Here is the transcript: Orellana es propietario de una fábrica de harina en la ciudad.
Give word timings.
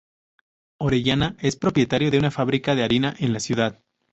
Orellana 0.79 1.37
es 1.41 1.55
propietario 1.55 2.09
de 2.09 2.17
una 2.17 2.31
fábrica 2.31 2.73
de 2.73 2.83
harina 2.83 3.13
en 3.19 3.33
la 3.33 3.39
ciudad. 3.39 3.83